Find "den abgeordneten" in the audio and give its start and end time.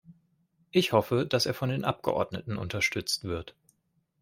1.69-2.57